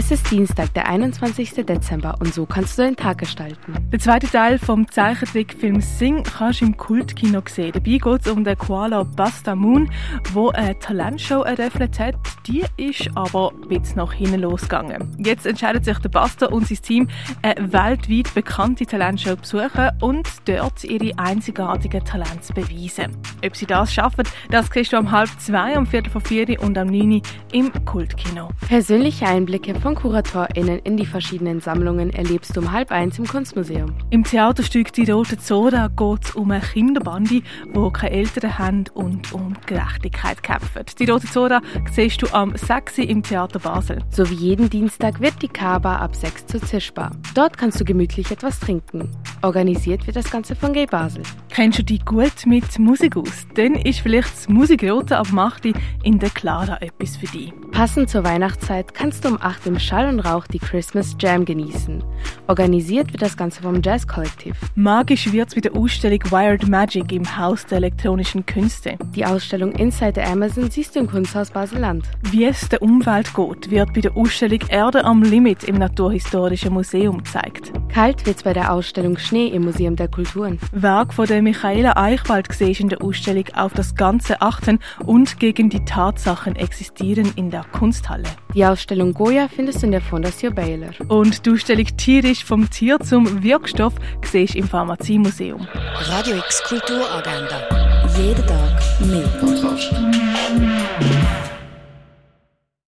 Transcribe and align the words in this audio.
Es 0.00 0.12
ist 0.12 0.30
Dienstag, 0.30 0.72
der 0.74 0.88
21. 0.88 1.66
Dezember 1.66 2.14
und 2.20 2.32
so 2.32 2.46
kannst 2.46 2.78
du 2.78 2.82
deinen 2.82 2.94
Tag 2.94 3.18
gestalten. 3.18 3.74
Der 3.90 3.98
zweite 3.98 4.28
Teil 4.28 4.56
vom 4.60 4.88
Zeichentrickfilm 4.88 5.80
Sing 5.80 6.22
kannst 6.22 6.60
du 6.60 6.66
im 6.66 6.76
Kultkino 6.76 7.42
sehen. 7.48 7.72
Dabei 7.72 7.98
geht 7.98 8.20
es 8.20 8.28
um 8.28 8.44
den 8.44 8.56
Koala 8.56 9.02
Basta 9.02 9.56
Moon, 9.56 9.90
wo 10.32 10.50
eine 10.50 10.78
Talentshow 10.78 11.42
eröffnet 11.42 11.98
hat. 11.98 12.14
Die 12.46 12.62
ist 12.76 13.10
aber 13.16 13.50
bisschen 13.68 13.96
nach 13.96 14.12
hinten 14.12 14.42
losgegangen. 14.42 15.16
Jetzt 15.18 15.46
entscheidet 15.46 15.84
sich 15.84 15.98
der 15.98 16.10
Basta 16.10 16.46
und 16.46 16.68
sein 16.68 16.80
Team, 16.80 17.08
eine 17.42 17.72
weltweit 17.72 18.32
bekannte 18.34 18.86
Talentshow 18.86 19.34
zu 19.34 19.56
besuchen 19.56 19.90
und 20.00 20.28
dort 20.44 20.84
ihre 20.84 21.18
einzigartigen 21.18 22.04
Talente 22.04 22.42
zu 22.42 22.52
beweisen. 22.54 23.16
Ob 23.44 23.56
sie 23.56 23.66
das 23.66 23.92
schaffen, 23.92 24.22
das 24.48 24.70
kriegst 24.70 24.92
du 24.92 24.96
um 24.96 25.10
halb 25.10 25.28
zwei, 25.40 25.76
um 25.76 25.86
viertel 25.86 26.10
vor 26.10 26.20
vier 26.20 26.62
und 26.62 26.78
am 26.78 26.86
neun 26.86 27.20
im 27.50 27.72
Kultkino. 27.84 28.50
Persönliche 28.68 29.26
Einblicke 29.26 29.74
von 29.74 29.87
KuratorInnen 29.94 30.80
in 30.80 30.96
die 30.96 31.06
verschiedenen 31.06 31.60
Sammlungen 31.60 32.10
erlebst 32.10 32.56
du 32.56 32.60
um 32.60 32.72
halb 32.72 32.90
eins 32.90 33.18
im 33.18 33.26
Kunstmuseum. 33.26 33.94
Im 34.10 34.24
Theaterstück 34.24 34.92
Die 34.92 35.10
Rote 35.10 35.38
Zora 35.38 35.88
geht 35.88 36.24
es 36.24 36.30
um 36.34 36.50
eine 36.50 36.60
Kinderbande, 36.60 37.42
die 37.42 37.90
keine 37.92 38.10
Eltern 38.10 38.58
haben 38.58 38.84
und 38.94 39.32
um 39.32 39.54
Gerechtigkeit 39.66 40.42
kämpfen. 40.42 40.84
Die 40.98 41.04
Rote 41.04 41.26
Zora 41.26 41.60
siehst 41.92 42.22
du 42.22 42.26
am 42.32 42.56
6. 42.56 42.98
im 42.98 43.22
Theater 43.22 43.58
Basel. 43.58 44.02
So 44.10 44.28
wie 44.30 44.34
jeden 44.34 44.70
Dienstag 44.70 45.20
wird 45.20 45.40
die 45.42 45.48
Kaba 45.48 45.96
ab 45.96 46.14
6 46.14 46.46
zur 46.46 46.62
Zischbar. 46.62 47.12
Dort 47.34 47.56
kannst 47.56 47.80
du 47.80 47.84
gemütlich 47.84 48.30
etwas 48.30 48.60
trinken. 48.60 49.10
Organisiert 49.42 50.06
wird 50.06 50.16
das 50.16 50.30
Ganze 50.30 50.56
von 50.56 50.72
Gay 50.72 50.86
Basel. 50.86 51.22
Kennst 51.50 51.78
du 51.78 51.84
dich 51.84 52.04
gut 52.04 52.46
mit 52.46 52.78
Musik 52.78 53.16
aus? 53.16 53.46
Dann 53.54 53.74
ist 53.74 54.00
vielleicht 54.00 54.32
das 54.32 54.48
Musikrote 54.48 55.16
ab 55.16 55.32
Machti 55.32 55.74
in 56.02 56.18
der 56.18 56.30
Clara 56.30 56.80
etwas 56.80 57.16
für 57.16 57.26
dich. 57.26 57.52
Passend 57.78 58.10
zur 58.10 58.24
Weihnachtszeit 58.24 58.92
kannst 58.92 59.24
du 59.24 59.28
um 59.28 59.38
8 59.40 59.66
im 59.66 59.78
Schall 59.78 60.08
und 60.08 60.18
Rauch 60.18 60.48
die 60.48 60.58
Christmas 60.58 61.14
Jam 61.20 61.44
genießen. 61.44 62.02
Organisiert 62.48 63.12
wird 63.12 63.22
das 63.22 63.36
Ganze 63.36 63.62
vom 63.62 63.80
Jazz 63.80 64.04
Kollektiv. 64.04 64.56
Magisch 64.74 65.30
wird's 65.30 65.54
mit 65.54 65.64
der 65.64 65.76
Ausstellung 65.76 66.18
Wired 66.28 66.66
Magic 66.66 67.12
im 67.12 67.38
Haus 67.38 67.64
der 67.66 67.78
elektronischen 67.78 68.44
Künste. 68.44 68.96
Die 69.14 69.24
Ausstellung 69.24 69.70
Inside 69.70 70.14
the 70.16 70.22
Amazon 70.22 70.68
siehst 70.68 70.96
du 70.96 71.00
im 71.00 71.08
Kunsthaus 71.08 71.52
Basel-Land. 71.52 72.04
Wie 72.32 72.46
es 72.46 72.68
der 72.68 72.82
Umwelt 72.82 73.32
geht, 73.32 73.70
wird 73.70 73.94
bei 73.94 74.00
der 74.00 74.16
Ausstellung 74.16 74.60
Erde 74.68 75.04
am 75.04 75.22
Limit 75.22 75.62
im 75.62 75.76
Naturhistorischen 75.76 76.72
Museum 76.72 77.18
gezeigt. 77.18 77.72
Kalt 77.94 78.26
wird's 78.26 78.42
bei 78.42 78.54
der 78.54 78.72
Ausstellung 78.72 79.18
Schnee 79.18 79.46
im 79.46 79.62
Museum 79.62 79.94
der 79.94 80.08
Kulturen. 80.08 80.58
Werk 80.72 81.14
von 81.14 81.26
der 81.26 81.42
Michaela 81.42 81.96
Eichwald 81.96 82.48
siehst 82.52 82.80
in 82.80 82.88
der 82.88 83.02
Ausstellung 83.02 83.44
auf 83.54 83.72
das 83.72 83.94
Ganze 83.94 84.42
achten 84.42 84.80
und 85.06 85.38
gegen 85.38 85.70
die 85.70 85.84
Tatsachen 85.84 86.56
existieren 86.56 87.32
in 87.36 87.50
der 87.50 87.67
Kunsthalle. 87.68 88.24
Die 88.54 88.64
Ausstellung 88.64 89.14
Goya 89.14 89.48
findest 89.48 89.82
du 89.82 89.86
in 89.86 89.92
der 89.92 90.00
Fondation 90.00 90.54
Baylor. 90.54 90.90
Und 91.08 91.46
die 91.46 91.50
Ausstellung 91.50 91.86
Tierisch 91.96 92.44
vom 92.44 92.68
Tier 92.68 92.98
zum 93.00 93.42
Wirkstoff 93.42 93.94
siehst 94.24 94.56
im 94.56 94.68
Pharmaziemuseum. 94.68 95.66
Radio 96.08 96.36
X 96.36 96.62
Kulturagenda. 96.64 97.62
Jeden 98.16 98.46
Tag 98.46 98.80
mehr. 99.00 99.28